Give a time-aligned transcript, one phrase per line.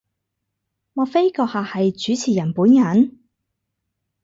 [0.93, 3.19] 莫非閣下係主持人本人？